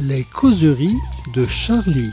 [0.00, 0.96] Les causeries
[1.34, 2.12] de Charlie.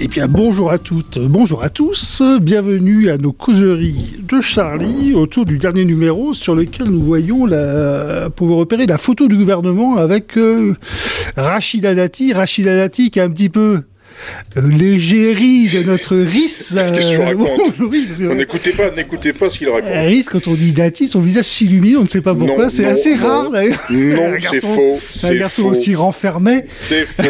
[0.00, 5.44] Eh bien, bonjour à toutes, bonjour à tous, bienvenue à nos causeries de Charlie autour
[5.44, 9.98] du dernier numéro sur lequel nous voyons, la, pour vous repérer, la photo du gouvernement
[9.98, 10.74] avec euh,
[11.36, 12.32] Rachida Dati.
[12.32, 13.82] Rachida Dati qui est un petit peu
[14.56, 16.68] l'égérie de notre RIS.
[16.70, 17.34] Tu euh,
[17.80, 19.90] oui, que- On N'écoutez pas, n'écoutez pas ce qu'il raconte.
[19.90, 22.84] euh, RIS, quand on dit Dati, son visage s'illumine, on ne sait pas pourquoi, c'est
[22.84, 23.26] assez non.
[23.26, 23.78] rare d'ailleurs.
[23.90, 24.96] Non, Un c'est faux.
[24.96, 25.68] Un C'est garçon faux.
[25.70, 26.64] aussi renfermé.
[26.80, 27.22] C'est faux.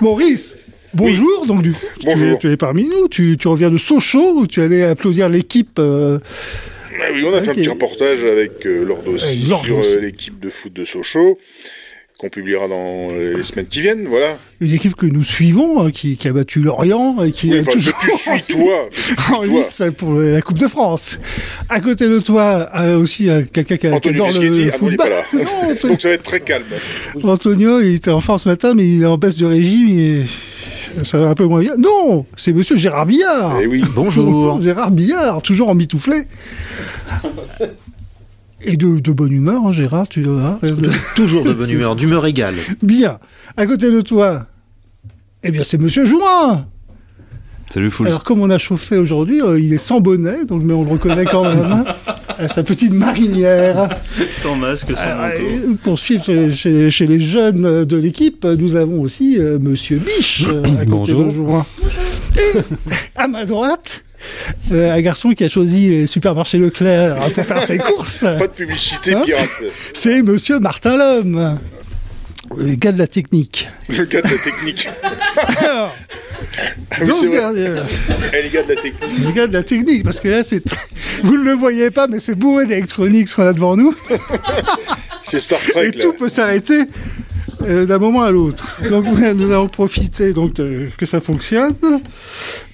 [0.00, 0.56] Maurice,
[0.94, 1.46] bonjour.
[1.46, 2.36] Donc, du coup, tu, Bonjour.
[2.36, 3.08] es, tu es parmi nous.
[3.08, 5.78] Tu, tu reviens de Sochaux où tu allais applaudir l'équipe.
[5.78, 6.18] euh,
[7.00, 7.58] Ah oui, on a fait Ok.
[7.58, 9.82] un petit reportage avec euh, Lordos Avec Lordos.
[9.82, 11.38] sur euh, l'équipe de foot de Sochaux,
[12.22, 14.06] qu'on publiera dans les semaines qui viennent.
[14.06, 14.38] Voilà.
[14.60, 17.60] une équipe que nous suivons, hein, qui, qui a battu Lorient et qui Oui, est
[17.62, 18.80] enfin, toujours que tu suis toi.
[18.80, 19.46] que tu suis en toi.
[19.46, 21.18] lice pour la Coupe de France.
[21.68, 24.78] À côté de toi, euh, aussi euh, quelqu'un qui, qui adore Fischetti, le ah non,
[24.78, 25.12] football.
[25.34, 26.64] Non, Donc ça va être très calme.
[27.24, 30.22] Antonio, il était en forme ce matin, mais il est en baisse de régime et
[31.02, 31.74] ça va un peu moins bien.
[31.76, 33.58] Non, c'est monsieur Gérard Billard.
[33.60, 33.82] Eh oui.
[33.96, 34.62] Bonjour.
[34.62, 36.22] Gérard Billard, toujours en mitouflé.
[38.64, 40.60] Et de, de bonne humeur, hein, Gérard, tu vois.
[41.16, 42.54] Toujours de bonne humeur, d'humeur égale.
[42.82, 43.18] Bien.
[43.56, 44.46] À côté de toi,
[45.42, 46.66] eh bien, c'est monsieur Jouin.
[47.70, 48.06] Salut Fouls.
[48.06, 50.90] Alors, comme on a chauffé aujourd'hui, euh, il est sans bonnet, donc, mais on le
[50.90, 51.72] reconnaît quand même.
[51.72, 51.84] hein,
[52.38, 53.88] à sa petite marinière.
[54.32, 55.74] Sans masque, sans Ah, manteau.
[55.82, 60.44] pour suivre chez, chez- chez les jeunes de l'équipe, nous avons aussi euh, Monsieur Biche
[60.48, 61.24] euh, à côté Bonjour.
[61.24, 61.66] de Jouin.
[62.36, 62.58] Et
[63.16, 64.04] à ma droite,
[64.72, 68.20] euh, un garçon qui a choisi les supermarchés Leclerc pour faire ses courses.
[68.20, 69.48] Pas de publicité Hein pirate.
[69.94, 71.58] C'est Monsieur Martin Lhomme,
[72.56, 73.68] le gars de la technique.
[73.88, 74.88] Le gars de la technique.
[75.58, 75.94] Alors,
[76.90, 79.24] Ah oui, c'est Eh, les gars de la technique.
[79.24, 80.62] le gars de la technique, parce que là, c'est
[81.22, 83.94] vous ne le voyez pas, mais c'est bourré d'électronique ce qu'on a devant nous.
[85.22, 86.02] C'est Star Trek, Et là.
[86.02, 86.82] tout peut s'arrêter
[87.68, 88.66] euh, d'un moment à l'autre.
[88.90, 91.74] Donc nous allons profiter donc de- que ça fonctionne.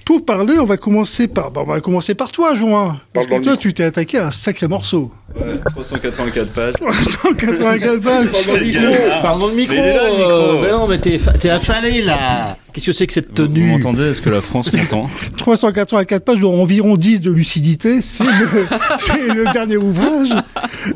[0.05, 2.97] Pour parler, on va commencer par, bon, on va commencer par toi, Join.
[3.13, 3.55] Parce que toi, micro.
[3.57, 5.11] tu t'es attaqué à un sacré morceau.
[5.35, 6.73] Ouais, 384 pages.
[7.21, 8.27] 184 balles.
[9.21, 9.75] Parle dans le micro.
[9.75, 9.75] Le micro.
[9.75, 10.31] Mais il est là, le micro.
[10.31, 12.57] euh, mais non, mais t'es fa- t'es affalé là.
[12.73, 15.07] Qu'est-ce que c'est que cette Vous tenue m'entendez Est-ce que la France m'entend
[15.37, 18.01] 384 pages, dont environ 10 de lucidité.
[18.01, 18.65] C'est le,
[18.97, 20.29] c'est le dernier ouvrage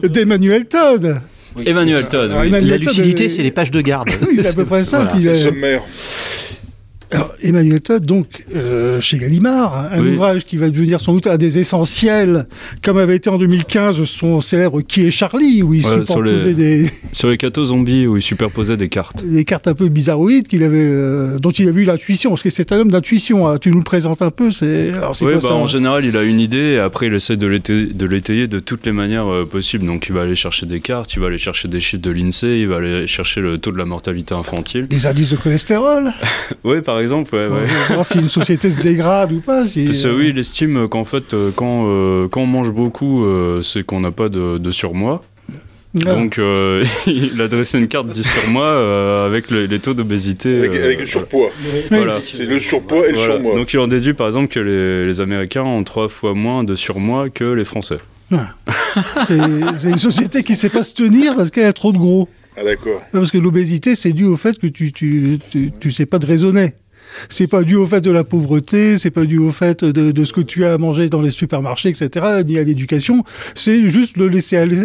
[0.02, 1.22] d'Emmanuel Todd.
[1.66, 2.48] Emmanuel Todd, Alors, oui.
[2.48, 4.10] Emmanuel La lucidité, euh, c'est les pages de garde.
[4.28, 5.00] Oui, c'est à peu près ça.
[5.04, 5.36] Voilà.
[5.36, 5.84] C'est sommaire.
[7.14, 10.12] Alors, Emmanuel Todd, donc, euh, chez Gallimard, un Oui.
[10.12, 12.48] ouvrage qui va devenir sans doute un des essentiels,
[12.82, 16.48] comme avait été en 2015 son célèbre Qui est Charlie, où il Ouais, sur superposait
[16.54, 19.24] les- des, Sur les cathos zombies où il superposait des cartes.
[19.26, 22.50] des cartes un peu bizarroïdes qu'il avait, euh, dont il avait eu l'intuition, parce que
[22.50, 23.48] c'est un homme d'intuition.
[23.48, 23.58] hein.
[23.60, 24.92] Tu nous le présentes un peu, c'est.
[25.22, 27.48] Oui, bah, ça en hein général, il a une idée et après, il essaie de
[27.48, 29.86] l'étayer, de toutes les manières euh, possibles.
[29.86, 32.60] Donc, il va aller chercher des cartes, il va aller chercher des chiffres de l'INSEE,
[32.62, 34.88] il va aller chercher le taux de la mortalité infantile.
[34.90, 36.12] Les indices de cholestérol,
[36.64, 37.48] Oui, par exemple, ouais, ouais.
[37.94, 39.66] voir si une société se dégrade ou pas.
[39.66, 43.26] Si, Parce que oui, il estime qu'en fait, euh, quand, euh, quand on mange beaucoup,
[43.26, 45.24] euh, c'est qu'on n'a pas de, de surmoi.
[46.06, 46.16] Ah.
[46.16, 50.58] Donc, euh, il a dressé une carte du surmoi euh, avec le- les taux d'obésité.
[50.58, 51.50] Avec, euh, avec le surpoids.
[51.92, 52.18] Voilà.
[52.20, 53.34] C'est le surpoids et le Voilà.
[53.36, 53.56] surmoi.
[53.56, 56.74] Donc, il en déduit par exemple que les, les Américains ont trois fois moins de
[56.74, 57.98] surmoi que les Français.
[59.28, 59.38] c'est
[59.80, 62.28] c'est une société qui sait pas se tenir parce qu'elle a trop de gros.
[62.58, 63.02] Ah d'accord.
[63.12, 66.26] Parce que l'obésité, c'est dû au fait que tu, tu, tu, tu sais pas de
[66.26, 66.74] raisonner.
[67.30, 70.24] C'est pas dû au fait de la pauvreté, c'est pas dû au fait de, de
[70.24, 72.10] ce que tu as à manger dans les supermarchés, etc.,
[72.48, 73.24] ni à l'éducation.
[73.56, 74.76] C'est juste le laisser aller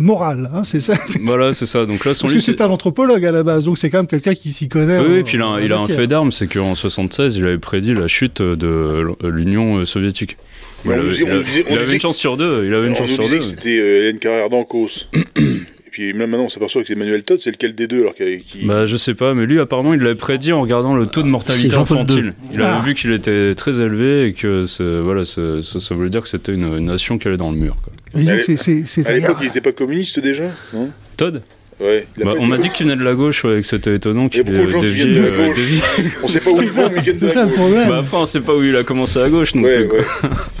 [0.00, 0.50] moral.
[0.52, 0.94] Hein, c'est ça.
[1.24, 1.86] Voilà, c'est ça.
[1.86, 2.44] Donc là, son Parce que livre.
[2.44, 4.98] c'est- c'est un anthropologue à la base, donc c'est quand même quelqu'un qui s'y connaît.
[4.98, 5.96] Oui, en- oui, puis il a, un- il a un matière.
[5.96, 10.36] fait d'armes, c'est qu'en 76, il avait prédit la chute de l'Union soviétique.
[10.84, 12.64] Il avait, il il une chance sur deux.
[12.66, 13.40] Il avait une on chance sur disait deux.
[13.40, 15.08] que c'était euh, Hélène Carrère d'Ancos.
[15.98, 18.14] Et puis même maintenant, on s'aperçoit que c'est Emmanuel Todd, c'est lequel des deux alors
[18.14, 18.64] qu'il- qui...
[18.64, 21.26] Bah, je sais pas, mais lui, apparemment, il l'avait prédit en regardant le taux de
[21.28, 22.34] mortalité infantile.
[22.54, 22.82] Il avait Ah.
[22.84, 26.28] vu qu'il était très élevé et que c'est- voilà, c'est- ça, ça voulait dire que
[26.28, 27.78] c'était une, une nation qui allait dans le mur.
[27.82, 27.92] quoi.
[28.14, 30.90] À que c'est- c'est- c'est À l'époque, il n'était pas communiste déjà non?
[31.16, 31.42] Todd?
[31.80, 32.06] Ouais.
[32.16, 34.24] il Bah, On m'a dit qu'il venait de la gauche ouais, et que c'était étonnant
[34.26, 34.44] Il qu'il ait
[34.80, 35.04] dévié.
[35.06, 35.56] de la euh, gauche.
[35.56, 35.80] dévié.
[36.22, 37.88] On sait pas où ils vont, mais ils de ça la gauche.
[37.88, 39.88] Bah, après, on sait pas où il a commencé à gauche non Ouais.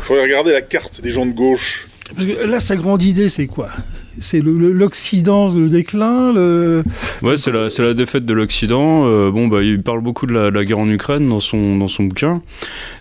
[0.02, 1.86] Faudrait regarder la carte des gens de gauche.
[2.16, 3.70] Parce que là, sa grande idée, c'est quoi?
[4.20, 6.82] C'est le- l'Occident, le, déclin, le...
[7.22, 9.06] Ouais, c'est la, la défaite de l'Occident.
[9.06, 11.76] Euh, bon, bah, il parle beaucoup de la, de la guerre en Ukraine dans son,
[11.76, 12.42] dans son bouquin.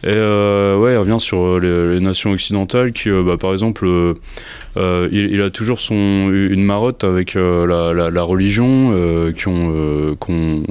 [0.04, 3.54] Et euh, ouais, il revient sur euh, les, les nations occidentales qui, euh, bah, par
[3.54, 3.88] exemple,
[4.78, 8.94] il, il a toujours son, une marotte avec la, la, la religion,
[9.36, 10.64] qui ont, qu'on-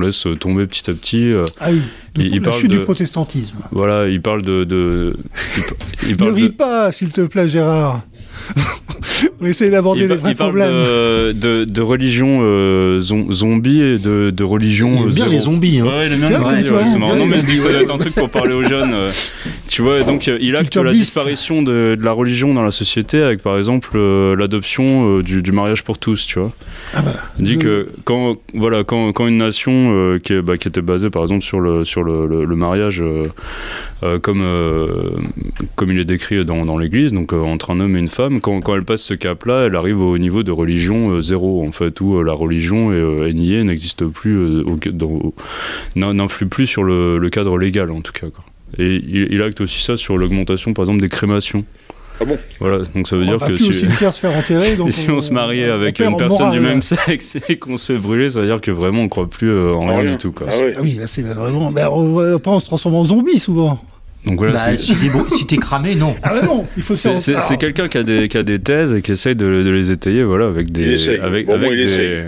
[0.00, 1.32] laisse tomber petit à petit.
[1.60, 1.80] Ah oui,
[2.18, 3.56] Il- la parle chute de- du protestantisme.
[3.70, 4.64] voilà, il parle de.
[4.64, 5.16] de
[6.02, 8.02] il, il Ne ris de- pas, s'il te plaît, Gérard.
[9.40, 10.72] On essaie d'aborder les vrais il parle problèmes.
[10.80, 15.12] de, de, de religion euh, zom- zombie et de, de religion Il aime euh, bien
[15.24, 15.30] zéro.
[15.32, 15.80] les zombies.
[15.80, 15.84] hein.
[15.86, 17.16] Ouais, il aime bien Tu les vois, zombies, ouais, c'est marrant.
[17.16, 18.94] Non, mais je dis que ça doit être un truc pour parler aux jeunes.
[18.94, 19.10] euh,
[19.68, 23.20] tu vois, donc euh, il acte la disparition de, de la religion dans la société
[23.22, 26.52] avec, par exemple, euh, l'adoption euh, du, du mariage pour tous, tu vois.
[26.94, 30.56] Ah bah, Il dit que quand, voilà, quand, quand une nation euh, qui, est- bah,
[30.56, 33.24] qui était basée, par exemple, sur le, sur le, le- le mariage, euh,
[34.02, 35.10] euh, comme, euh,
[35.76, 38.40] comme il est décrit dans, dans l'Église, donc euh, entre un homme et une femme,
[38.40, 41.72] quand, quand elle passe ce cap-là, elle arrive au niveau de religion euh, zéro, en
[41.72, 44.64] fait, où euh, la religion est, euh, est niée, n'existe plus, euh,
[45.96, 48.26] n'influe plus sur le, le cadre légal, en tout cas.
[48.28, 48.44] quoi.
[48.78, 51.64] Et il, il acte aussi ça sur l'augmentation, par exemple, des crémations.
[52.20, 52.38] Ah bon?
[52.60, 54.76] Voilà, donc ça veut on dire que si, cimetière se faire enterrer.
[54.76, 57.92] Donc et si on, se marie avec une personne du même sexe et qu'on se
[57.92, 60.12] fait brûler, ça veut dire que vraiment on croit plus en Ah, rien rien.
[60.12, 60.30] du tout.
[60.30, 60.46] Quoi.
[60.48, 60.54] Ah.
[60.76, 61.72] Ah oui, là c'est vraiment.
[61.72, 63.82] Ben, on, après, on se transforme en zombie souvent.
[64.26, 66.14] Donc voilà, Bah, c'est- si t'es si cramé, non.
[66.22, 68.94] Ah bah non, il faut c'est c'est- quelqu'un qui a des qui a des thèses
[68.94, 71.18] et qui essaye de, de les étayer, voilà, avec Il des essaye.
[71.18, 72.24] avec Bon, bon, avec il des essaye.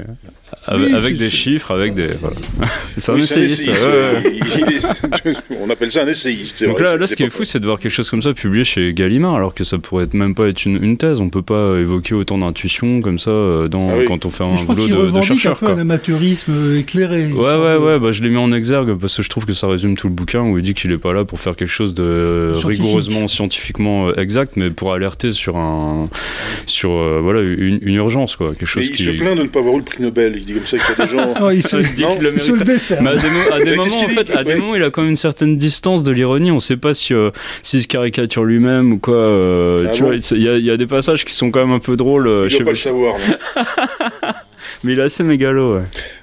[0.67, 2.37] Avec, Oui, avec c'est- des chiffres, avec des voilà.
[2.97, 3.71] c'est un Oui, c'est un essayiste.
[5.61, 6.65] On appelle ça un essayiste.
[6.65, 8.33] Donc vrai, là, là, ce qui est fou, c'est de voir quelque chose comme ça
[8.35, 11.21] publié chez Gallimard, alors que ça pourrait être même pas être une, une thèse.
[11.21, 14.05] On peut pas évoquer autant d'intuitions comme ça euh, dans, Ah oui.
[14.07, 15.59] quand on fait un je crois boulot qu'il de, de revendique un chercheur.
[15.59, 17.27] peu un amateurisme euh, éclairé.
[17.33, 19.67] Ouais, ouais, ouais, bah, je l'ai mis en exergue parce que je trouve que ça
[19.69, 21.95] résume tout le bouquin où il dit qu'il est pas là pour faire quelque chose
[21.95, 22.83] de Scientifique.
[22.83, 26.09] rigoureusement scientifiquement euh, exact, mais pour alerter sur un,
[26.67, 28.49] sur, euh, voilà, une, une urgence, quoi.
[28.51, 30.35] Quelque Mais chose il se plaint de ne pas avoir eu le prix Nobel.
[30.37, 31.35] Il dit comme ça qu'il y a des gens.
[31.41, 32.47] Non, il se, le il se mérite.
[32.59, 33.03] le dessert.
[33.03, 34.57] Mais à des, mo- à des moments, en fait, à des Ouais.
[34.59, 36.51] moments, il a quand même une certaine distance de l'ironie.
[36.51, 37.31] On sait pas si, euh,
[37.63, 39.17] s'il se caricature lui-même ou quoi.
[39.17, 41.51] euh, Ah tu bon vois, il y, a, il y a des passages qui sont
[41.51, 42.27] quand même un peu drôles.
[42.29, 43.17] euh, Il je doit sais pas pas, le savoir.
[44.85, 45.83] mais il est assez mégalo, ouais.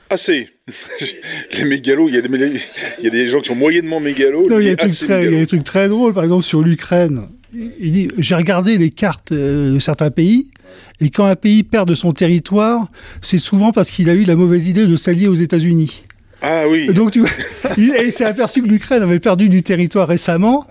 [0.10, 0.50] Assez.
[1.58, 2.62] Les mégalos, il y, a des, mé-
[3.00, 4.48] il y a des gens qui sont moyennement mégalos.
[4.50, 7.28] Non, il y a des trucs très drôles, par exemple sur l'Ukraine.
[7.54, 10.52] Il dit J'ai regardé les cartes euh, de certains pays,
[11.00, 12.88] et quand un pays perd de son territoire,
[13.22, 16.04] c'est souvent parce qu'il a eu la mauvaise idée de s'allier aux États-Unis.
[16.42, 16.94] Ah oui.
[16.94, 17.30] Donc, tu vois,
[17.78, 20.68] il il s'est aperçu que l'Ukraine avait perdu du territoire récemment.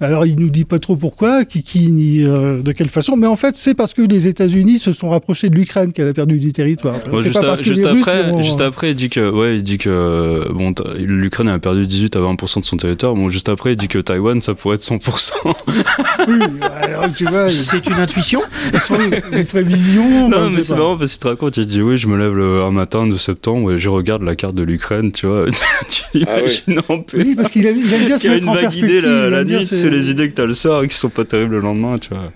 [0.00, 3.26] Alors, il nous dit pas trop pourquoi, qui, qui ni euh, de quelle façon, mais
[3.26, 6.38] en fait, c'est parce que les États-Unis se sont rapprochés de l'Ukraine qu'elle a perdu
[6.38, 6.94] du territoire.
[7.10, 8.94] Bon, c'est juste, pas a- parce que juste les Russes après, ont- juste après, il
[8.94, 12.64] dit que, ouais, il dit que bon, t- l'Ukraine a perdu 18 à 20% de
[12.64, 13.14] son territoire.
[13.14, 15.32] Bon, juste après, il dit que Taïwan, ça pourrait être 100%.
[16.28, 16.34] Oui,
[16.82, 18.40] alors, tu vois, C'est une intuition
[18.72, 18.96] ils sont
[19.32, 20.28] les prévisions.
[20.28, 22.34] non, ben, mais c'est marrant parce qu'il te raconte, il dit, oui, je me lève
[22.34, 25.46] le, un matin de septembre et je regarde la carte de l'Ukraine, tu vois.
[25.90, 27.18] tu Ah imagines en paix.
[27.18, 28.84] Oui, parce qu'il aime, bien se qu'il y a mettre une en perspective.
[28.90, 30.94] idée la, il la aime bien nuit, les idées que t'as le soir et qui
[30.94, 32.32] sont pas terribles le lendemain, tu vois.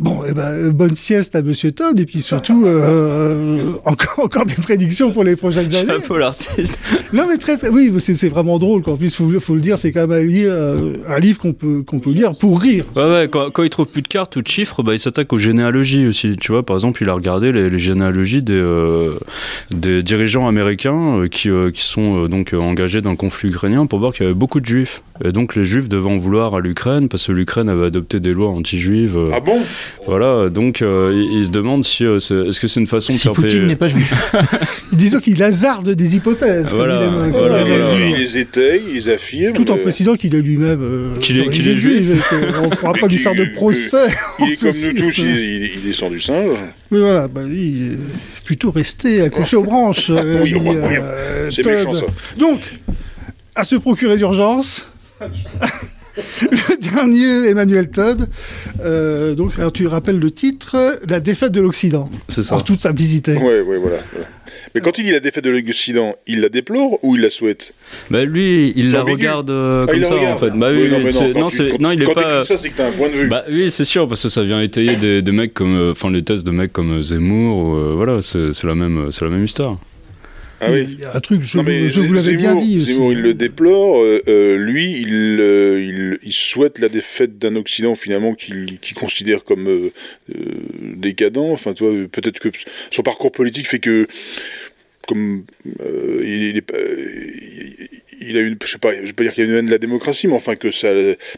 [0.00, 4.44] Bon, eh ben, euh, bonne sieste à Monsieur Todd, et puis surtout, euh, encore, encore
[4.44, 5.86] des prédictions pour les prochaines années.
[5.86, 6.80] Chapeau l'artiste.
[7.12, 8.82] Non, mais très, très oui, c'est vraiment drôle.
[8.86, 11.52] En plus, faut, faut le dire, c'est quand même un, li- euh, un livre qu'on
[11.52, 12.86] peut, qu'on peut lire pour rire.
[12.96, 15.32] Ouais, ouais, quand, quand il trouve plus de cartes ou de chiffres, bah, il s'attaque
[15.32, 16.34] aux généalogies aussi.
[16.40, 19.12] Tu vois, par exemple, il a regardé les, les généalogies des, euh,
[19.70, 23.50] des dirigeants américains euh, qui, euh, qui sont euh, donc euh, engagés dans le conflit
[23.50, 25.04] ukrainien pour voir qu'il y avait beaucoup de juifs.
[25.24, 28.32] Et donc, les juifs devaient en vouloir à l'Ukraine parce que l'Ukraine avait adopté des
[28.32, 29.16] lois anti-juives.
[29.16, 29.58] euh, Ah bon?
[30.06, 33.12] Voilà, donc euh, il, il se demande si euh, c'est- est-ce que c'est une façon
[33.12, 34.12] de Si faire Poutine n'est pas juif.
[34.92, 36.68] Disons qu'il hasarde des hypothèses.
[36.68, 37.96] comme Voilà, il voilà, comme il aime voilà.
[37.96, 38.06] dire.
[38.10, 39.54] Il les étaye, il les affirme.
[39.54, 40.82] Tout en euh, précisant qu'il est lui-même.
[40.82, 42.28] euh, Qu'il est- qu'il d'origine est juif.
[42.28, 42.36] qu'on
[42.70, 44.06] ne pourra pas lui faire de procès.
[44.40, 46.56] Il est comme nous tous, il, descend du singe.
[46.90, 50.10] Mais voilà, bah, lui, il est plutôt resté accroché aux branches.
[50.10, 50.54] euh, Oui,
[51.50, 52.04] C'est méchant ça.
[52.38, 52.60] Donc,
[53.54, 54.88] à se procurer d'urgence.
[56.50, 58.28] Le dernier Emmanuel Todd.
[58.84, 62.10] Euh, donc, alors, tu rappelles le titre La défaite de l'Occident.
[62.28, 62.56] C'est ça.
[62.56, 63.32] En toute simplicité.
[63.34, 63.98] Ouais, ouais, voilà.
[64.12, 64.26] voilà.
[64.74, 67.74] Mais quand il dit la défaite de l'Occident, il la déplore ou il la souhaite?
[68.10, 69.16] Bah lui, il la ambigu.
[69.16, 70.36] regarde euh, Ah, comme ça regarde.
[70.36, 70.50] en fait.
[70.58, 72.44] Bah oui, Oui, non, non, quand non, tu- quand- non, il est quand pas.
[72.44, 73.28] ça, c'est que t'as un point de vue.
[73.28, 76.10] Bah oui, c'est sûr, parce que ça vient étayer des, des mecs comme, euh, enfin
[76.10, 79.44] les thèses de mecs comme Zemmour, ou, euh, voilà, c'est la même, c'est la même
[79.44, 79.78] histoire.
[80.60, 80.98] Ah oui.
[81.12, 82.80] Un truc, je, Non, mais je vous l'avais bien dit.
[82.80, 84.02] Zemmour, il le déplore.
[84.02, 89.44] euh, euh, lui, il, euh, il, il souhaite la défaite d'un Occident finalement qu'il considère
[89.44, 89.90] comme euh,
[90.80, 91.38] décadent.
[91.38, 92.48] Enfin, toi, peut-être que
[92.90, 94.06] son parcours politique fait que,
[95.06, 95.42] comme
[95.80, 96.74] euh, il, il est pas-
[98.26, 99.66] il a une, je sais pas, je vais pas dire qu'il y a une haine
[99.66, 100.88] de la démocratie, mais enfin que ça,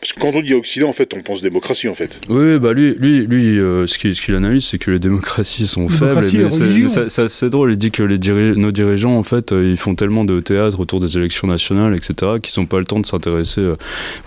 [0.00, 2.20] parce que quand on dit Occident, en fait, on pense démocratie, en fait.
[2.28, 5.86] Oui, bah lui, lui, lui, euh, ce qu'il ce analyse, c'est que les démocraties sont
[5.86, 6.88] Démocratie faibles.
[7.08, 7.72] c'est- c'est drôle.
[7.72, 10.78] Il dit que les diri- nos dirigeants, en fait, euh, ils font tellement de théâtre
[10.78, 13.76] autour des élections nationales, etc., qu'ils n'ont pas le temps de s'intéresser euh,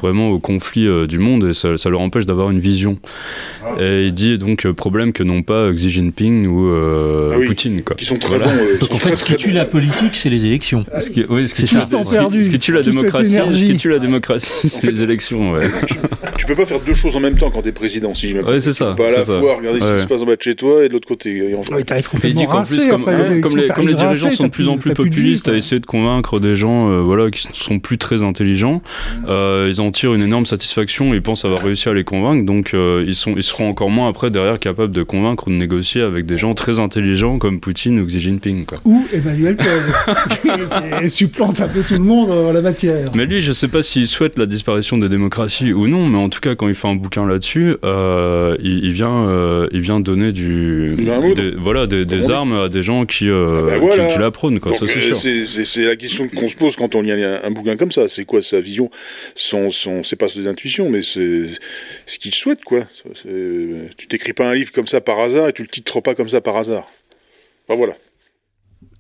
[0.02, 2.98] vraiment aux conflits euh, du monde et ça, ça leur empêche d'avoir une vision.
[3.80, 7.46] Et il dit donc problème que n'ont pas Xi Jinping ou euh, Ah oui.
[7.46, 7.96] Poutine, quoi.
[7.96, 8.48] Qui sont très Voilà.
[8.54, 8.60] bons.
[8.64, 10.46] euh, qui Donc sont en fait, très, ce qui très tue la politique, c'est les
[10.46, 10.86] élections.
[10.98, 12.44] Ce qui, oui, ce qui ce qui- perdu.
[12.44, 15.52] ce qui tue la démocratie, ce qui tue la démocratie, c'est les élections.
[15.52, 15.70] Ouais.
[16.38, 18.44] Tu peux pas faire deux choses en même temps quand t'es président, si j'ai bien
[18.44, 20.26] Ouais, c'est ça, Tu peux pas à la fois regarder ce qui se passe en
[20.26, 21.54] bas de chez toi et de l'autre côté.
[21.72, 24.26] Oui, t'arrives complètement dit qu'en plus, rincé comme, après les comme les, comme les dirigeants
[24.26, 27.30] rincé, sont de plus en plus populistes à essayer de convaincre des gens euh, voilà,
[27.30, 28.82] qui sont plus très intelligents,
[29.28, 32.74] euh, ils en tirent une énorme satisfaction, ils pensent avoir réussi à les convaincre, donc
[32.74, 36.02] euh, ils, sont, ils seront encore moins après derrière capables de convaincre ou de négocier
[36.02, 38.66] avec des gens très intelligents comme Poutine ou Xi Jinping.
[38.66, 38.78] Quoi.
[38.86, 39.68] Ou Emmanuel Todd,
[41.02, 43.12] qui supplante un peu tout le monde en la matière.
[43.16, 46.30] Mais lui, je sais pas s'il souhaite la disparition des démocraties ou non, mais en
[46.30, 50.00] tout cas, quand il fait un bouquin là-dessus, euh, il, il vient, euh, il vient
[50.00, 50.96] donner du,
[51.36, 54.08] des, voilà, des, armes à des gens qui, euh, Ah bah voilà.
[54.08, 55.14] qui, qui la prônent, quoi, Donc, ça c'est euh,
[55.46, 55.66] sûr.
[55.66, 58.08] c'est- la question qu'on se pose quand on lit un, un bouquin comme ça.
[58.08, 58.90] C'est quoi sa vision?
[59.36, 61.46] Son, son, C'est pas ses intuitions, mais c'est
[62.06, 62.82] ce qu'il souhaite, quoi.
[63.16, 66.16] C'est- Tu t'écris pas un livre comme ça par hasard et tu le titres pas
[66.16, 66.88] comme ça par hasard.
[67.68, 67.94] Enfin, voilà.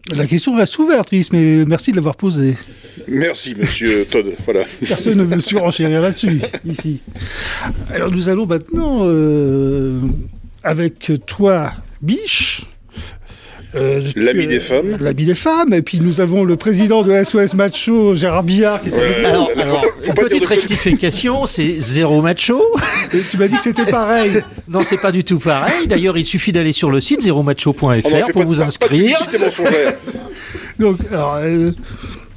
[0.07, 2.55] La question reste ouverte, Chris, mais merci de l'avoir posée.
[3.07, 4.33] Merci, monsieur Todd.
[4.45, 4.61] Voilà.
[4.87, 6.99] Personne ne veut surenchérir là-dessus, ici.
[7.89, 9.99] Alors nous allons maintenant, euh,
[10.63, 12.61] avec toi, Biche.
[13.75, 14.97] Euh, L'ami es- des femmes.
[14.99, 15.73] L'ami des femmes.
[15.73, 19.21] Et puis nous avons le président de SOS Macho, Gérard Billard, qui est avec Ouais.
[19.21, 19.27] nous.
[19.27, 22.61] Alors, alors, faut pas petite rectification, c'est zéro macho.
[23.13, 24.31] Et tu m'as dit que c'était pareil.
[24.67, 25.87] Non, c'est pas du tout pareil.
[25.87, 29.17] D'ailleurs, il suffit d'aller sur le site Oh non, zéromacho.fr fais pour vous inscrire.
[30.77, 31.71] Donc, alors, euh,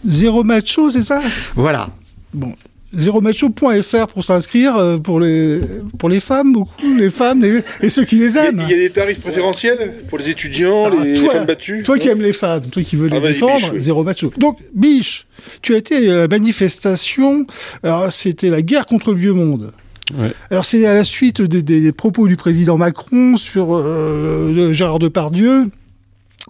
[0.09, 1.21] Zéro macho, c'est ça?
[1.55, 1.91] Voilà.
[2.35, 2.55] Bon.
[2.97, 5.61] Zéromacho.fr pour s'inscrire euh, pour les,
[5.99, 8.63] pour les femmes, beaucoup, les femmes les- et ceux qui les Il y, a- aiment.
[8.69, 11.83] il y a des tarifs préférentiels pour les étudiants, Alors, les, les toi- femmes battues.
[11.85, 13.81] Toi qui aimes les femmes, toi qui veux les Ah, défendre, Biche, oui.
[13.81, 14.33] zéro macho.
[14.39, 15.27] Donc, Biche,
[15.63, 17.47] tu as été à la manifestation,
[17.83, 19.71] alors c'était la guerre contre le vieux monde.
[20.19, 20.33] Ouais.
[20.51, 24.99] Alors c'est à la suite des, des- des propos du président Macron sur euh, Gérard
[24.99, 25.67] Depardieu,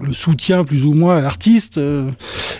[0.00, 2.08] le soutien plus ou moins à l'artiste euh,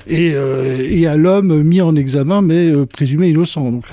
[0.07, 3.71] et, euh, et à l'homme mis en examen mais euh, présumé innocent.
[3.71, 3.85] Donc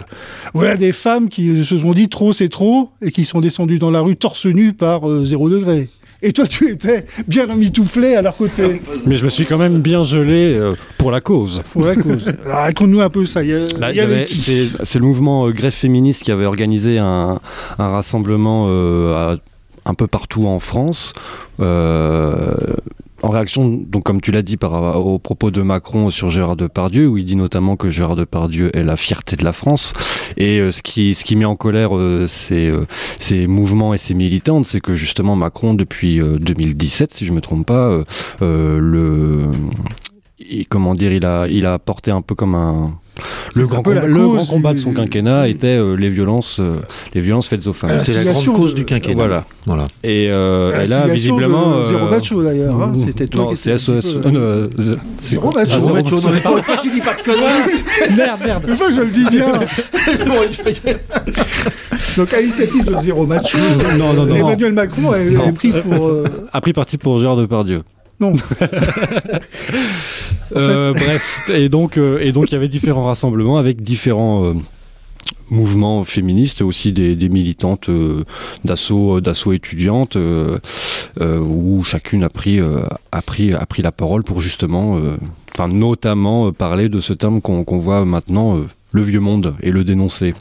[0.54, 3.92] voilà des femmes qui se sont dit trop c'est trop et qui sont descendues dans
[3.92, 5.88] la rue torse nu par euh, zéro degré.
[6.22, 8.82] Et toi tu étais bien emmitouflé à leur côté.
[9.08, 11.62] Mais je me suis quand même bien gelé euh, pour la cause.
[11.72, 12.28] Pour la cause.
[12.44, 13.42] Alors, Raconte-nous un peu ça.
[13.42, 17.40] Il y, a- Bah, c'est c'est le mouvement euh, Grève féministe qui avait organisé un,
[17.78, 19.38] un rassemblement euh, à-
[19.86, 21.14] un peu partout en France.
[23.22, 27.08] En réaction, donc comme tu l'as dit, par, au propos de Macron sur Gérard Depardieu,
[27.08, 29.94] où il dit notamment que Gérard Depardieu est la fierté de la France.
[30.38, 32.86] Et euh, ce, qui, ce qui met en colère euh, ces, euh,
[33.18, 37.42] ces mouvements et ces militantes, c'est que justement Macron, depuis euh, 2017, si je me
[37.42, 38.04] trompe pas,
[38.42, 39.48] le,
[40.70, 42.94] comment dire, il a porté un peu comme un
[43.56, 46.78] le grand, le grand combat de son quinquennat était euh, les violences, euh,
[47.14, 47.92] les violences faites aux femmes.
[47.92, 49.16] À la C'est la grande cause de- du quinquennat.
[49.18, 49.46] Voilà.
[49.66, 49.84] Voilà.
[50.04, 52.82] Et, euh, À et là, visiblement, Zéro euh, macho d'ailleurs.
[52.82, 52.92] hein.
[53.00, 54.20] C'était toi c'est SOS.
[54.20, 55.68] peu- euh, euh, z- c'est Zéro macho.
[55.72, 58.18] Ah, Zéro macho, non, mais pour une fois que tu dis pas de conneries.
[58.18, 58.66] Merde, merde.
[58.68, 59.48] Une fois que je le dis bien.
[62.18, 63.58] Donc à l'initiative de Zéro Macho,
[63.98, 64.36] Non, non, non.
[64.36, 65.46] Emmanuel Macron est, Non.
[65.48, 66.08] est pris pour.
[66.08, 66.24] euh,
[66.54, 67.80] A pris parti pour Gérard Depardieu.
[68.20, 68.36] Non.
[70.56, 74.54] Euh, bref, et donc, euh, et donc il y avait différents rassemblements avec différents euh,
[75.52, 77.88] mouvements féministes, aussi des, des militantes
[78.66, 80.18] d'assaut, d'assaut étudiantes,
[81.20, 85.00] où chacune a pris, a pris, a pris la parole pour justement,
[85.54, 88.60] enfin notamment parler de ce terme qu'on voit maintenant,
[88.92, 90.34] le vieux monde, et le dénoncer.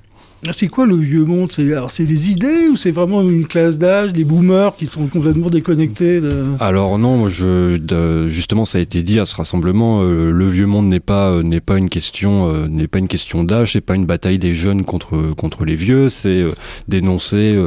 [0.52, 1.50] C'est quoi le vieux monde?
[1.50, 5.08] C'est alors c'est les idées ou c'est vraiment une classe d'âge, les boomers qui sont
[5.08, 6.20] complètement déconnectés.
[6.60, 10.02] Alors non, justement, ça a été dit à ce rassemblement.
[10.02, 13.08] euh, le vieux monde n'est pas euh, n'est pas une question euh, n'est pas une
[13.08, 16.08] question d'âge, c'est pas une bataille des jeunes contre contre les vieux.
[16.08, 16.52] C'est euh,
[16.86, 17.58] dénoncer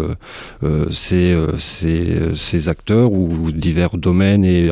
[0.92, 4.70] ces, ces ces acteurs ou divers domaines et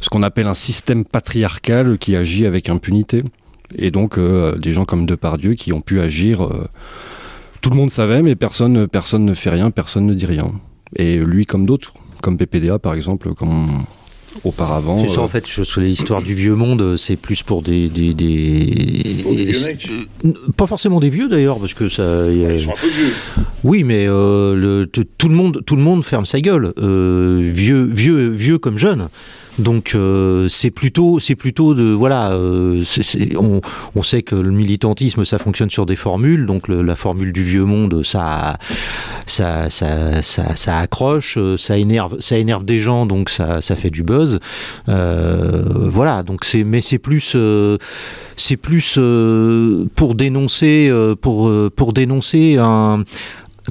[0.00, 3.22] ce qu'on appelle un système patriarcal qui agit avec impunité.
[3.76, 6.48] Et donc des gens comme Depardieu qui ont pu agir.
[7.58, 10.52] Euh, tout le monde savait, mais personne personne ne fait rien, personne ne dit rien.
[10.96, 13.84] Et lui comme d'autres comme PPDA par exemple, comme
[14.44, 14.98] auparavant.
[15.00, 17.88] C'est ça, euh, en fait, je- sur l'histoire du vieux monde, c'est plus pour des.
[17.88, 19.88] des, des- Pour des vieux mecs.
[20.24, 22.24] Euh, Pas forcément des vieux d'ailleurs, parce que ça.
[22.24, 23.12] a- Ils sont un peu vieux.
[23.64, 27.84] Oui, mais euh, le, tout, le monde, tout le monde ferme sa gueule, euh, vieux,
[27.84, 29.08] vieux, vieux comme jeune.
[29.58, 32.32] Donc euh, c'est plutôt, c'est plutôt de voilà.
[32.32, 32.84] euh,
[33.36, 33.60] on,
[33.94, 36.46] on sait que le militantisme ça fonctionne sur des formules.
[36.46, 38.56] Donc la formule du vieux monde, ça,
[39.26, 43.90] ça, ça, ça, accroche, euh, ça énerve, ça énerve des gens, donc ça, ça fait
[43.90, 44.38] du buzz.
[44.86, 46.22] Voilà.
[46.22, 47.36] Donc c'est, mais c'est plus,
[48.36, 48.98] c'est plus
[49.96, 53.04] pour dénoncer, pour pour dénoncer un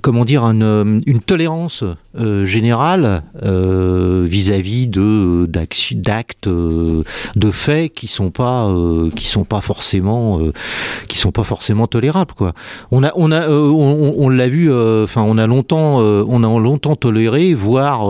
[0.02, 1.84] comment dire, une, euh, une tolérance
[2.20, 8.74] euh, générale euh, vis-à-vis d'actes, de faits qui sont pas
[9.16, 10.40] qui sont pas forcément
[11.08, 12.54] qui sont pas forcément tolérables quoi.
[12.92, 16.96] On a on a on, on l'a vu, enfin on a longtemps on a longtemps
[16.96, 18.10] toléré, voire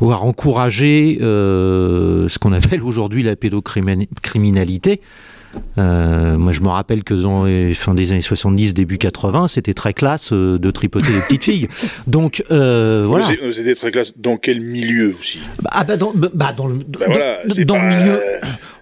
[0.00, 5.00] voire encouragé ce qu'on appelle aujourd'hui la pédocriminalité.
[5.78, 9.74] Euh, moi, je me rappelle que dans les fins des années 70, début 80, c'était
[9.74, 11.68] très classe euh, de tripoter les petites filles.
[12.06, 13.28] Donc, euh, voilà.
[13.42, 14.14] Euh, C'était très classe.
[14.18, 15.40] Dans quel milieu aussi?
[15.66, 18.20] Ah bah dans, bah dans le, Bah voilà, dans, pas- le milieu,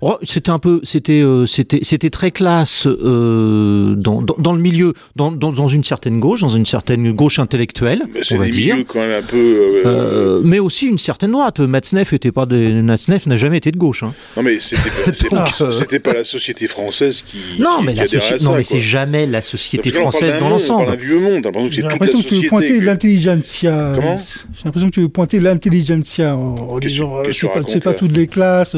[0.03, 4.61] Oh, c'était un peu, c'était, euh, c'était, c'était très classe euh, dans, dans, dans le
[4.61, 8.75] milieu, dans, dans, une certaine gauche, dans une certaine gauche intellectuelle, C'est des dire.
[8.77, 9.37] milieux quand même un peu.
[9.37, 11.61] euh, Euh, mais aussi une certaine droite.
[11.61, 14.03] Matzneff était pas n'a jamais été de gauche.
[14.03, 14.15] Hein.
[14.37, 14.89] Non mais c'était
[15.29, 17.39] pas, euh, pas la société française qui.
[17.59, 18.71] Non, qui- mais qui la adhérait à société, ça, non, mais quoi.
[18.77, 20.87] c'est jamais la société française dans monde, On l'ensemble.
[20.87, 21.47] parle d'un vieux monde.
[21.71, 23.93] J'ai c'est toute la l'impression que tu veux pointer que- l'intelligentsia.
[23.95, 27.33] Comment J'ai l'impression que tu veux pointer l'intelligentsia en, en Qu'est-ce disant que- euh, qu'est-ce
[27.33, 28.75] que c'est pas, toutes les classes.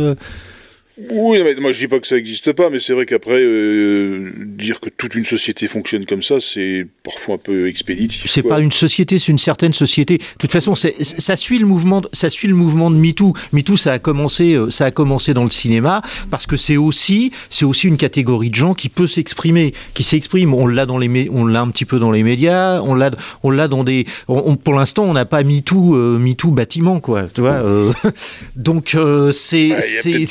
[1.10, 4.30] Oui, mais moi je dis pas que ça n'existe pas, mais c'est vrai qu'après euh,
[4.36, 8.22] dire que toute une société fonctionne comme ça, c'est parfois un peu expéditif.
[8.26, 10.18] C'est pas une société, c'est une certaine société.
[10.18, 13.32] De toute façon, ça suit le mouvement, de- ça suit le mouvement de MeToo.
[13.52, 17.32] MeToo, ça a commencé, euh, ça a commencé dans le cinéma parce que c'est aussi,
[17.50, 20.54] c'est aussi une catégorie de gens qui peut s'exprimer, qui s'exprime.
[20.54, 23.10] On l'a dans les, on l'a un petit peu dans les médias, on l'a,
[23.42, 24.04] on l'a dans des.
[24.28, 27.28] on- on- pour l'instant, on n'a pas MeToo, euh, MeToo bâtiment, quoi.
[27.34, 27.62] Tu vois.
[27.64, 27.92] euh,
[28.56, 28.96] donc
[29.32, 30.26] c'est, Ah, c'est,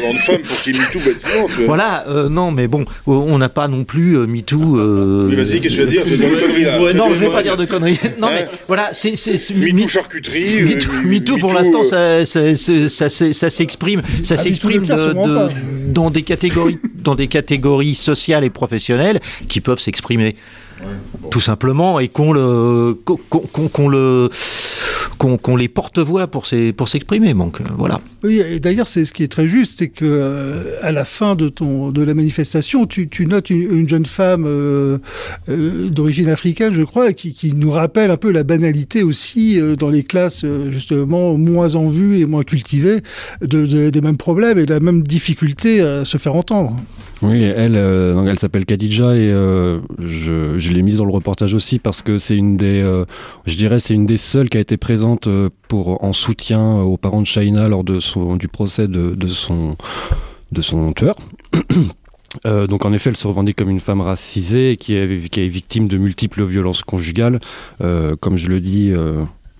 [0.00, 1.46] suffisamment de femmes pour qu'il y ait bâtiment.
[1.46, 1.66] vois.
[1.66, 4.78] voilà, euh, non, mais bon, on n'a pas non plus euh, MeToo.
[4.78, 6.04] euh, Mais vas-y, qu'est-ce que tu vas dire?
[6.04, 6.80] Dire une connerie, là.
[6.82, 7.98] Ouais, non, je vais une pas dire de conneries.
[8.20, 8.30] Non, Hein?
[8.34, 10.62] mais voilà, c'est c'est c'est- MeToo Me- charcuterie.
[10.62, 14.36] MeToo, euh, MeToo, pour MeToo, l'instant, euh, ça, ça, ça, ça, ça- s'exprime, ça Ah,
[14.36, 15.48] s'exprime MeToo, pire, de- de-
[15.92, 20.36] dans des catégories, dans des catégories sociales et professionnelles qui peuvent s'exprimer.
[21.30, 24.28] Tout simplement, et qu'on le, qu'on, qu'on- qu'on le,
[25.18, 26.46] qu'on, qu'on les porte-voix pour,
[26.76, 27.34] pour s'exprimer.
[27.34, 28.00] Donc, euh, voilà.
[28.24, 31.34] Oui, et d'ailleurs, c'est ce qui est très juste, c'est que euh, à la fin
[31.36, 34.98] de ton de la manifestation, tu, tu notes une, une jeune femme euh,
[35.48, 39.76] euh, d'origine africaine, je crois, qui, qui nous rappelle un peu la banalité aussi euh,
[39.76, 43.02] dans les classes justement moins en vue et moins cultivées
[43.42, 46.76] de, de- des mêmes problèmes et de la même difficulté à se faire entendre.
[47.22, 51.78] Oui, elle, euh, elle s'appelle Khadija et euh, je, l'ai mise dans le reportage aussi
[51.78, 53.04] parce que c'est une des, euh,
[53.44, 55.28] je dirais, c'est une des seules qui a été présente
[55.68, 59.76] pour en soutien aux parents de Shaina lors de son, du procès de, de son,
[60.52, 61.16] de son tueur.
[62.44, 65.88] Donc en effet, elle se revendique comme une femme racisée qui est, qui est victime
[65.88, 67.40] de multiples violences conjugales.
[67.80, 68.94] Comme je le dis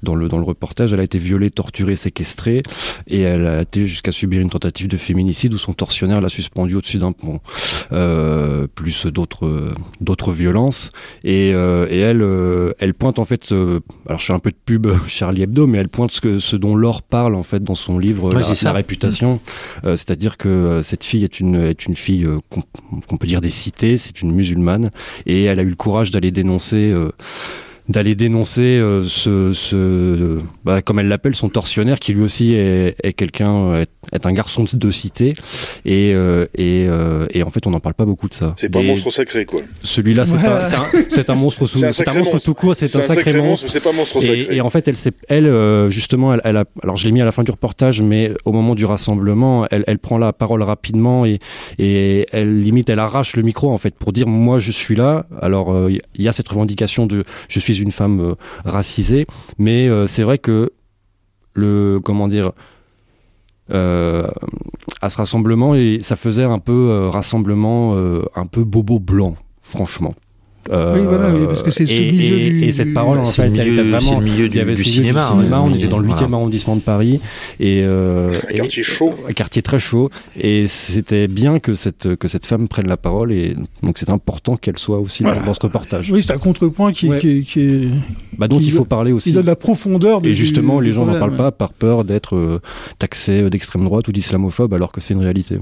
[0.03, 2.63] dans, le, dans le reportage, elle a été violée, torturée, séquestrée
[3.07, 6.77] et elle a été jusqu'à subir une tentative de féminicide où son tortionnaire l'a suspendue
[6.77, 7.41] au-dessus d'un pont.
[7.93, 10.91] Euh, plus d'autres d'autres violences.
[11.25, 14.51] Et, euh, et elle, euh, elle pointe en fait, euh, alors je fais un peu
[14.51, 17.63] de pub Charlie Hebdo, mais elle pointe ce, que, ce dont Laure parle en fait
[17.63, 18.71] dans son livre Ouais, La.
[18.71, 19.41] La réputation.
[19.85, 22.63] Euh, C'est-à-dire que euh, cette fille est une, est une fille euh, qu'on
[23.07, 24.91] qu'on peut dire des cités, c'est une musulmane,
[25.27, 26.95] et elle a eu le courage d'aller dénoncer.
[27.90, 32.55] Euh, d'aller dénoncer euh, ce, ce bah, comme elle l'appelle son tortionnaire qui lui aussi
[32.55, 35.35] est, est quelqu'un est, est un garçon de cité
[35.85, 38.68] et, euh, et, euh, et en fait on n'en parle pas beaucoup de ça C'est
[38.70, 39.61] pas un monstre sacré, quoi.
[39.83, 40.42] celui-là c'est Ouais.
[40.42, 40.66] pas
[41.09, 43.40] c'est un, un monstre sous- C'est un un sacré monstre tout court c'est un sacré
[43.40, 44.40] monstre c'est pas un monstre sacré.
[44.50, 44.94] et, et en fait, elle,
[45.29, 48.00] elle euh, justement, elle, elle a, alors je l'ai mis à la fin du reportage,
[48.03, 51.38] mais au moment du rassemblement, elle, elle prend la parole rapidement et,
[51.79, 55.26] et elle limite, elle arrache le micro en fait pour dire moi je suis là.
[55.40, 59.27] Alors euh, il y a cette revendication de je suis une femme euh, racisée,
[59.59, 60.73] mais euh, c'est vrai que
[61.55, 62.53] le comment dire.
[63.73, 64.27] euh,
[65.01, 67.95] à ce rassemblement et ça faisait un peu rassemblement
[68.35, 70.12] un peu bobo blanc franchement
[70.70, 73.18] Euh, Oui, voilà, oui, parce que c'est ce et, milieu et- du- et cette parole
[73.18, 74.90] en C'est fait le elle milieu, était vraiment le milieu il y avait du, ce
[74.92, 75.29] du milieu cinéma.
[75.29, 76.37] cinéma, on était dans le 8e Voilà.
[76.37, 77.18] arrondissement de Paris
[77.59, 79.14] et euh, Un quartier et- chaud.
[79.27, 83.33] un quartier très chaud et c'était bien que cette que cette femme prenne la parole
[83.33, 85.40] et donc c'est important qu'elle soit aussi Voilà.
[85.42, 86.12] dans, ce reportage.
[86.12, 87.18] Oui, c'est un contrepoint qui, Ouais.
[87.18, 87.88] qui, qui, est-
[88.37, 89.33] Bah donc Qui il faut parler qui aussi.
[89.33, 92.37] donne la profondeur de, Et justement, du- les gens n'en parlent pas par peur d'être
[92.37, 92.61] euh,
[92.99, 95.57] taxés d'extrême droite ou d'islamophobe alors que c'est une réalité.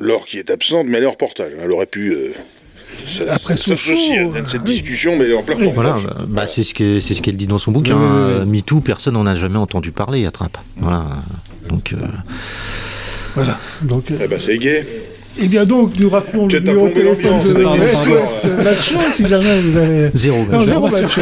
[0.00, 1.52] Laure qui est absente, mais elle est en reportage.
[1.60, 2.28] Elle aurait pu euh,
[3.28, 4.66] Après s'associer à cette oui.
[4.72, 7.22] discussion, mais elle est en plein Oui, Voilà, bah, bah, c'est ce que c'est ce
[7.22, 7.96] qu'elle dit dans son bouquin.
[7.96, 8.40] Oui, oui, oui.
[8.40, 10.58] Euh, MeToo, personne n'en a jamais entendu parler, attrape.
[10.76, 11.06] Voilà.
[11.68, 12.06] Donc, euh,
[13.34, 13.58] Voilà.
[13.82, 14.86] Donc, euh, Eh ben, c'est gay.
[15.38, 17.50] Eh bien donc, nous rappelons le numéro de téléphone de
[17.94, 20.10] SOS Match si jamais vous avez...
[20.14, 20.38] zéro.
[20.50, 21.18] Non, zéro match.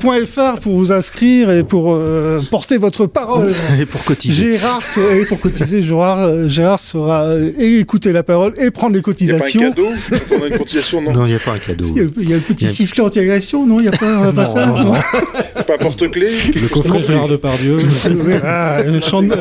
[0.00, 3.54] Point .fr pour vous inscrire et pour euh, porter votre parole.
[3.80, 4.56] Et pour cotiser.
[4.58, 4.82] Gérard,
[5.20, 9.02] et pour cotiser, Gérard, euh, Gérard sera euh, et écouter la parole et prendre les
[9.18, 9.60] Il n'y a pas un cotisations.
[9.60, 11.84] cadeau quand on a une cotisation, non Non, il n'y a pas un cadeau.
[11.90, 13.88] Il y, a le, il y a le petit a- sifflet anti-agression, non Il n'y
[13.88, 17.78] a pas, on a pas ça non, non Pas un porte-clés Le coffret Gérard Depardieu.
[17.78, 19.34] Oui, ah, le chant de-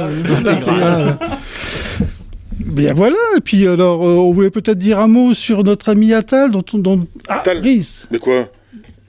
[0.43, 1.17] l'intégral.
[2.59, 6.13] Bien voilà, et puis alors, euh, on voulait peut-être dire un mot sur notre ami
[6.13, 6.77] Attal, dont on...
[6.79, 7.07] Dont...
[7.27, 7.59] Ah, Attal.
[7.61, 8.47] Brice, Mais quoi?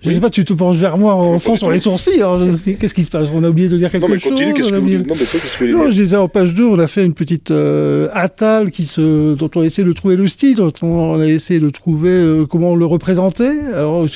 [0.01, 2.95] Je sais pas, tu te penches vers moi en fond sur les sourcils, je- qu'est-ce
[2.95, 3.27] qui se passe?
[3.35, 4.99] On a oublié de dire quelque Non, mais chose continue, qu'est-ce on que vous oublié-
[4.99, 7.15] Non, mais toi, qu'est-ce que Non, je disais en page 2, on a fait une
[7.15, 11.19] petite euh, Attal qui se, dont on a essayé de trouver le style, dont on
[11.21, 13.49] a essayé de trouver euh, comment le représenter.
[13.75, 14.07] Alors,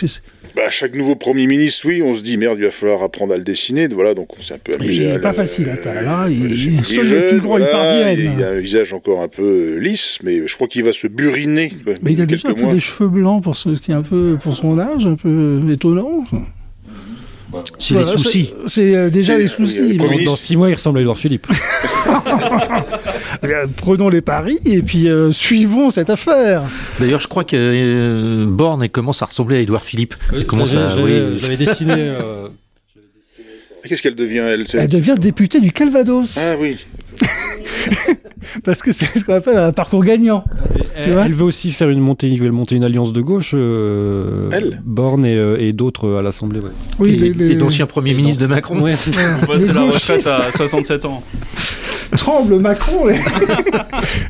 [0.54, 3.36] Bah, chaque nouveau Premier ministre, oui, on se dit, merde, il va falloir apprendre à
[3.36, 3.88] le dessiner.
[3.88, 6.26] Voilà, donc on s'est un peu amusé Il est à pas le- facile, Attal, hein,
[6.28, 8.34] il- il- les jeune, plus grands y voilà, parviennent.
[8.38, 11.72] Il a un visage encore un peu lisse, mais je crois qu'il va se buriner.
[12.02, 14.36] mais il a déjà un peu des cheveux blancs pour ce qui est un peu
[14.42, 16.24] pour son âge, un peu étonnant.
[17.78, 18.54] C'est Voilà, les soucis.
[18.66, 19.96] c'est- euh, déjà C'est- les oui, soucis.
[19.96, 20.36] Dans.
[20.36, 21.46] 6 mois, il ressemble à Edouard Philippe.
[23.44, 26.62] Euh, Prenons les paris et puis euh, suivons cette affaire.
[27.00, 30.14] D'ailleurs, je crois que euh, Borne commence à ressembler à Édouard Philippe.
[30.32, 31.94] Il commence à- oui, J'avais dessiné.
[31.96, 32.48] euh,
[33.88, 36.76] Qu'est-ce qu'elle devient, elle Elle devient députée du Calvados Ah oui.
[38.64, 40.44] parce que c'est ce qu'on appelle un parcours gagnant.
[40.94, 43.52] Elle, vois elle veut aussi faire une montée, il veut monter une alliance de gauche.
[43.55, 46.61] euh, Elle Borne et, euh, et d'autres à l'Assemblée.
[46.61, 46.70] Ouais.
[46.98, 48.81] Oui, et, les, les- et d'ancien Premier ministre de Macron.
[48.81, 48.94] Ouais.
[49.42, 51.22] On passe la retraite à 67 ans.
[52.16, 53.07] tremble Macron.
[53.07, 53.18] Les,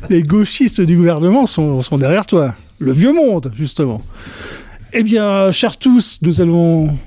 [0.09, 2.55] les gauchistes du gouvernement sont, sont derrière toi.
[2.79, 4.01] Le vieux monde, justement.
[4.93, 6.97] Eh bien, chers tous, nous allons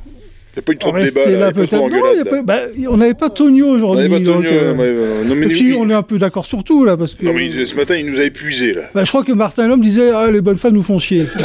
[0.56, 1.90] n'y a pas eu trop de débat, là, là il y a pas trop peut-être.
[2.02, 2.30] Non, il y a d'engueulade.
[2.30, 4.08] pas- bah, on n'avait pas Tonio On aujourd'hui.
[4.08, 6.18] n'avait pas donc, Tonio, euh, ouais, ouais, non, mais et puis, on est un peu
[6.18, 7.24] d'accord sur tout, là, parce que...
[7.26, 8.82] Non, mais ce matin, il nous a épuisés, là.
[8.94, 11.26] Bah, je crois que Martin Lhomme disait ah, les bonnes femmes nous font chier.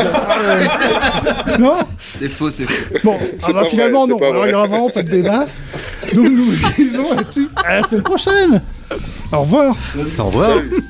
[0.41, 1.73] Euh, non
[2.17, 2.95] C'est faux, c'est faux.
[3.03, 3.15] Bon,
[3.47, 4.17] ah bah, finalement, vrai, non.
[4.17, 4.59] pas Alors, il n'y vrai.
[4.59, 5.45] aura vraiment pas de débat.
[6.13, 8.61] Donc, nous vous disons là-dessus à la semaine prochaine.
[9.31, 9.75] Au revoir.
[10.19, 10.55] Au revoir.
[10.57, 10.83] Salut.